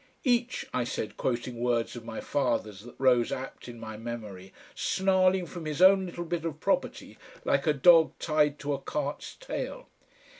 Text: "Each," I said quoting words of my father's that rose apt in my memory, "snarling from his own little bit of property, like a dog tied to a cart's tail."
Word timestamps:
"Each," 0.23 0.65
I 0.73 0.83
said 0.83 1.15
quoting 1.15 1.59
words 1.59 1.95
of 1.95 2.03
my 2.03 2.21
father's 2.21 2.79
that 2.85 2.95
rose 2.97 3.31
apt 3.31 3.67
in 3.67 3.79
my 3.79 3.97
memory, 3.97 4.51
"snarling 4.73 5.45
from 5.45 5.65
his 5.67 5.79
own 5.79 6.07
little 6.07 6.25
bit 6.25 6.43
of 6.43 6.59
property, 6.59 7.19
like 7.45 7.67
a 7.67 7.73
dog 7.73 8.13
tied 8.17 8.57
to 8.61 8.73
a 8.73 8.79
cart's 8.81 9.35
tail." 9.35 9.85